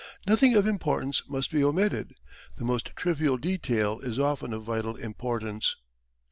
[0.25, 2.15] Nothing of importance must be omitted:
[2.55, 5.75] the most trivial detail is often of vital importance.